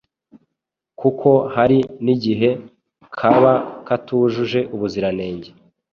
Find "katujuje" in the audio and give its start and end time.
3.87-4.59